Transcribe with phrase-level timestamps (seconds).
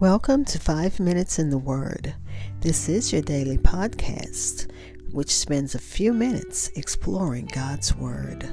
[0.00, 2.14] Welcome to Five Minutes in the Word.
[2.60, 4.70] This is your daily podcast,
[5.10, 8.44] which spends a few minutes exploring God's Word.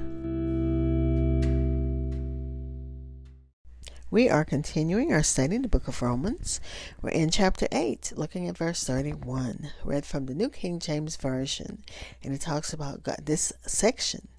[4.09, 6.59] We are continuing our study in the book of Romans.
[7.03, 11.83] We're in chapter 8, looking at verse 31, read from the New King James Version.
[12.23, 13.19] And it talks about God.
[13.23, 14.29] This section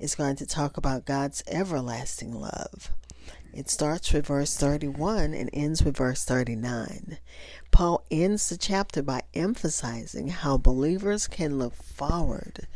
[0.00, 2.90] is going to talk about God's everlasting love.
[3.54, 7.18] It starts with verse 31 and ends with verse 39.
[7.70, 12.66] Paul ends the chapter by emphasizing how believers can look forward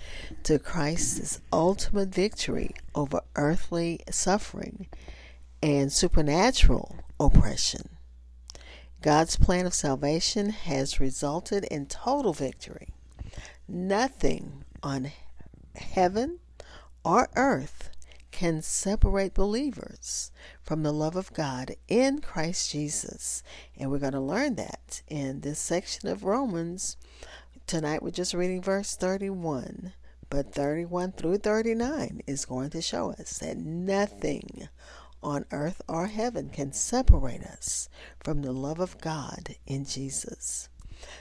[0.45, 4.87] to Christ's ultimate victory over earthly suffering
[5.61, 7.89] and supernatural oppression.
[9.03, 12.91] God's plan of salvation has resulted in total victory.
[13.67, 15.11] Nothing on
[15.75, 16.39] heaven
[17.05, 17.91] or earth
[18.39, 20.31] can separate believers
[20.63, 23.43] from the love of God in Christ Jesus.
[23.77, 26.97] And we're going to learn that in this section of Romans.
[27.67, 29.93] Tonight we're just reading verse 31,
[30.31, 34.69] but 31 through 39 is going to show us that nothing
[35.21, 37.89] on earth or heaven can separate us
[38.21, 40.69] from the love of God in Jesus.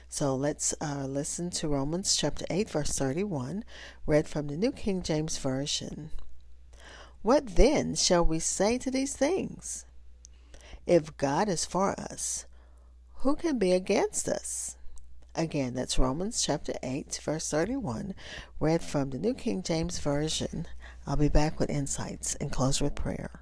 [0.08, 3.64] So let's uh, listen to Romans chapter 8, verse 31,
[4.06, 6.12] read from the New King James Version.
[7.24, 9.86] What then shall we say to these things?
[10.86, 12.46] If God is for us,
[13.16, 14.78] who can be against us?
[15.34, 18.14] Again, that's Romans chapter 8, verse 31,
[18.60, 20.68] read from the New King James Version.
[21.06, 23.42] I'll be back with insights and close with prayer.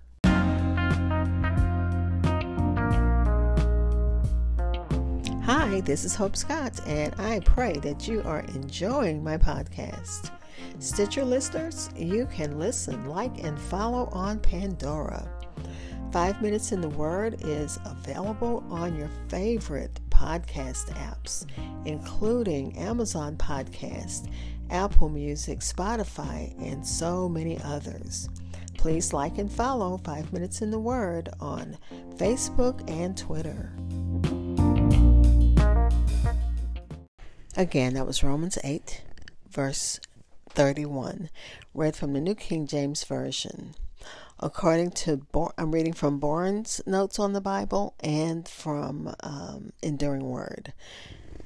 [5.43, 10.31] Hi, this is Hope Scott, and I pray that you are enjoying my podcast.
[10.79, 15.27] Stitcher listeners, you can listen, like, and follow on Pandora.
[16.11, 21.45] Five Minutes in the Word is available on your favorite podcast apps,
[21.85, 24.31] including Amazon Podcast,
[24.69, 28.29] Apple Music, Spotify, and so many others.
[28.77, 31.77] Please like and follow Five Minutes in the Word on
[32.15, 33.73] Facebook and Twitter.
[37.57, 39.01] Again, that was Romans 8,
[39.49, 39.99] verse
[40.55, 41.29] 31,
[41.73, 43.75] read from the New King James Version.
[44.39, 45.21] According to,
[45.57, 50.71] I'm reading from Barnes' Notes on the Bible and from um, Enduring Word.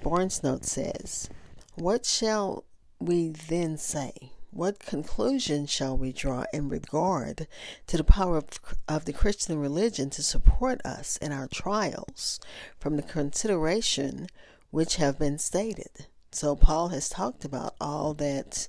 [0.03, 1.27] Barnes' Note says,
[1.73, 2.65] What shall
[2.99, 4.31] we then say?
[4.51, 7.47] What conclusion shall we draw in regard
[7.87, 8.47] to the power of,
[8.87, 12.39] of the Christian religion to support us in our trials
[12.79, 14.27] from the consideration
[14.69, 16.05] which have been stated?
[16.31, 18.67] So Paul has talked about all that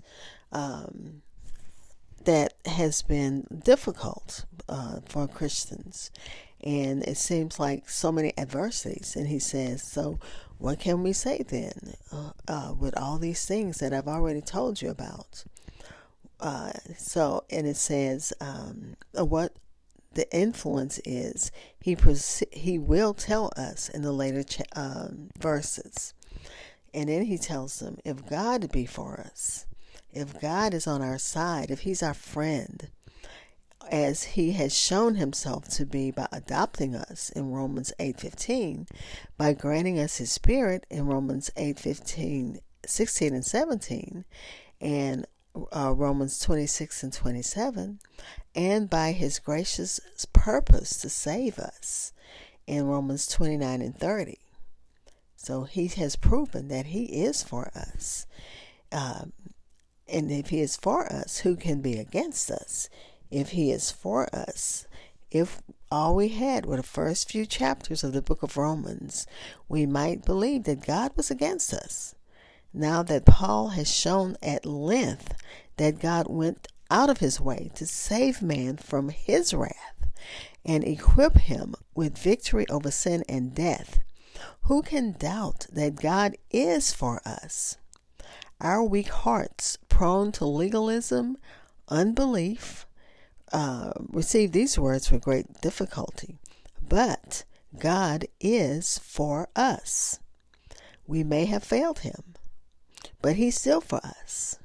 [0.53, 1.23] um,
[2.25, 6.11] that has been difficult uh, for Christians,
[6.63, 9.17] and it seems like so many adversities.
[9.17, 10.19] And he says, so
[10.59, 14.83] what can we say then uh, uh, with all these things that I've already told
[14.83, 15.45] you about?
[16.39, 19.55] Uh, so, and it says um, what
[20.13, 21.53] the influence is.
[21.81, 21.97] He
[22.53, 26.15] he will tell us in the later ch- um, verses.
[26.93, 29.67] And then he tells them, if God be for us,
[30.13, 32.89] if God is on our side, if he's our friend,
[33.91, 38.87] as he has shown himself to be by adopting us in Romans 8:15,
[39.37, 44.25] by granting us his spirit in Romans 8:15, 16 and 17,
[44.81, 45.27] and
[45.73, 48.01] uh, Romans 26 and 27,
[48.55, 50.01] and by his gracious
[50.33, 52.13] purpose to save us
[52.67, 54.39] in Romans 29 and 30.
[55.43, 58.27] So he has proven that he is for us.
[58.93, 59.33] Um,
[60.07, 62.91] and if he is for us, who can be against us?
[63.31, 64.87] If he is for us,
[65.31, 69.27] if all we had were the first few chapters of the book of Romans,
[69.67, 72.15] we might believe that God was against us.
[72.75, 75.35] Now that Paul has shown at length
[75.79, 80.05] that God went out of his way to save man from his wrath
[80.67, 84.01] and equip him with victory over sin and death,
[84.63, 87.77] who can doubt that God is for us?
[88.61, 91.39] Our weak hearts, prone to legalism,
[91.89, 92.87] unbelief,
[93.53, 96.39] uh, receive these words with great difficulty.
[96.87, 97.45] But
[97.79, 100.19] God is for us.
[101.07, 102.35] We may have failed Him,
[103.23, 104.59] but He's still for us.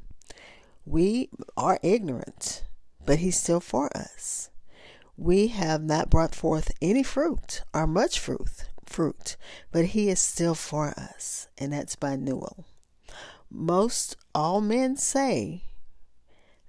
[0.86, 2.64] We are ignorant,
[3.06, 4.50] but He's still for us.
[5.18, 9.38] We have not brought forth any fruit or much fruit, fruit,
[9.72, 12.66] but he is still for us, and that's by Newell.
[13.50, 15.64] Most all men say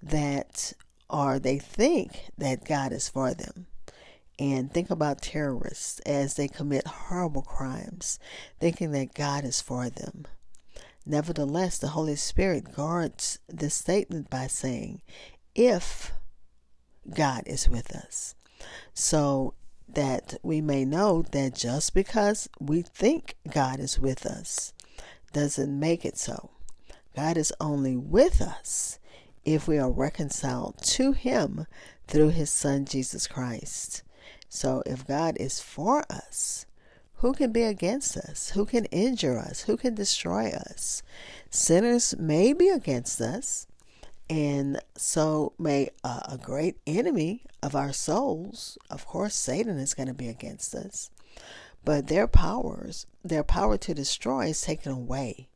[0.03, 0.73] that,
[1.11, 3.67] or they think that God is for them,
[4.39, 8.19] And think about terrorists as they commit horrible crimes,
[8.61, 10.27] thinking that God is for them.
[11.07, 15.01] Nevertheless, the Holy Spirit guards this statement by saying,
[15.55, 16.13] if
[17.09, 18.35] God is with us.
[18.93, 19.55] So
[19.89, 24.73] that we may know that just because we think God is with us
[25.33, 26.51] doesn't make it so.
[27.15, 28.99] God is only with us
[29.45, 31.67] if we are reconciled to Him
[32.09, 34.03] through His Son Jesus Christ.
[34.49, 36.67] So if God is for us,
[37.21, 38.51] who can be against us?
[38.51, 39.63] Who can injure us?
[39.63, 41.03] Who can destroy us?
[41.49, 43.67] Sinners may be against us,
[44.29, 50.15] and so may a great enemy of our souls, of course, Satan is going to
[50.15, 51.11] be against us,
[51.85, 55.49] but their powers, their power to destroy is taken away.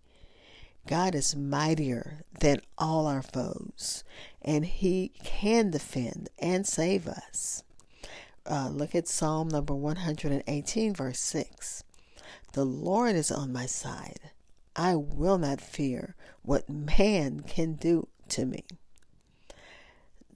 [0.86, 4.04] God is mightier than all our foes,
[4.40, 7.62] and He can defend and save us.
[8.46, 11.84] Uh, look at Psalm number 118, verse 6.
[12.52, 14.30] The Lord is on my side.
[14.74, 18.64] I will not fear what man can do to me.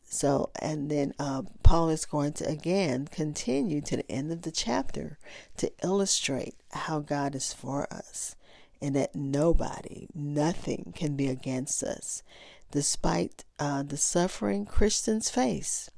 [0.05, 4.53] So, and then uh, Paul is going to again continue to the end of the
[4.53, 5.19] chapter
[5.57, 8.37] to illustrate how God is for us
[8.81, 12.23] and that nobody, nothing can be against us,
[12.71, 15.91] despite uh, the suffering Christians face.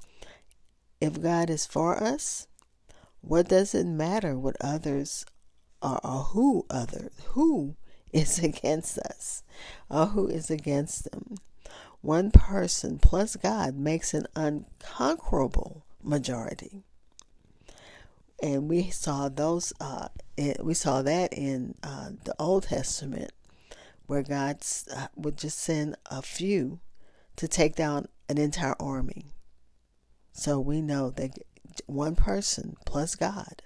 [1.01, 2.47] If God is for us,
[3.21, 5.27] what does it matter what others
[5.83, 7.77] are or who other who
[8.13, 9.43] is against us
[9.91, 11.37] or who is against them?
[12.07, 16.85] One person plus God makes an unconquerable majority.
[18.41, 19.73] And we saw those.
[19.81, 20.07] Uh,
[20.63, 23.33] we saw that in uh, the Old Testament,
[24.07, 24.59] where God
[24.95, 26.79] uh, would just send a few
[27.35, 29.33] to take down an entire army.
[30.31, 31.37] So we know that
[31.87, 33.63] one person plus God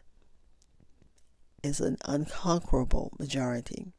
[1.62, 3.92] is an unconquerable majority.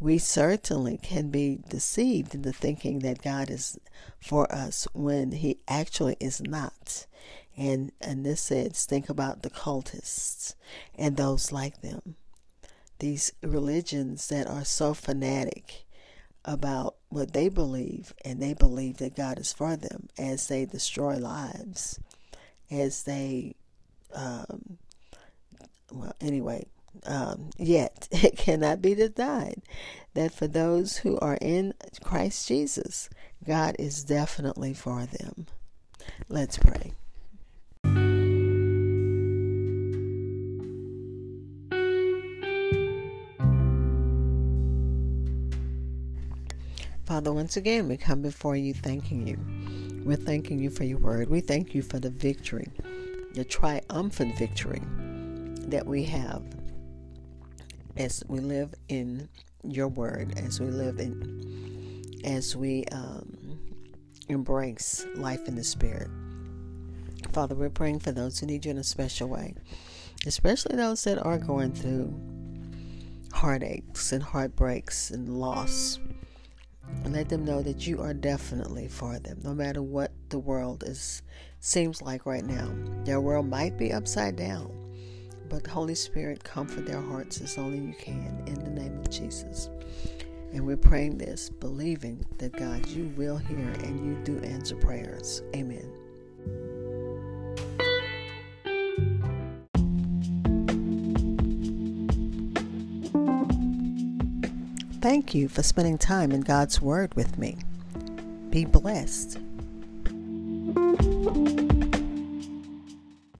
[0.00, 3.78] We certainly can be deceived into thinking that God is
[4.18, 7.06] for us when He actually is not.
[7.56, 10.54] And and this says, think about the cultists
[10.94, 12.16] and those like them.
[12.98, 15.84] These religions that are so fanatic
[16.44, 21.16] about what they believe, and they believe that God is for them as they destroy
[21.16, 22.00] lives,
[22.70, 23.54] as they,
[24.14, 24.78] um,
[25.92, 26.66] well, anyway,
[27.06, 29.62] um, yet it cannot be denied
[30.14, 33.08] that for those who are in Christ Jesus,
[33.46, 35.46] God is definitely for them.
[36.28, 36.92] Let's pray.
[47.04, 49.36] Father, once again, we come before you thanking you.
[50.04, 51.28] We're thanking you for your word.
[51.28, 52.68] We thank you for the victory,
[53.34, 54.80] the triumphant victory
[55.66, 56.42] that we have
[57.96, 59.28] as we live in
[59.62, 63.58] your word, as we live in, as we um,
[64.28, 66.08] embrace life in the Spirit.
[67.32, 69.54] Father, we're praying for those who need you in a special way,
[70.26, 72.12] especially those that are going through
[73.32, 75.98] heartaches and heartbreaks and loss.
[77.04, 80.82] And let them know that you are definitely for them no matter what the world
[80.84, 81.22] is
[81.60, 82.68] seems like right now.
[83.04, 84.72] Their world might be upside down
[85.50, 89.68] but holy spirit comfort their hearts as only you can in the name of jesus
[90.54, 95.42] and we're praying this believing that god you will hear and you do answer prayers
[95.54, 95.90] amen
[105.00, 107.56] Thank you for spending time in God's Word with me.
[108.50, 109.38] Be blessed.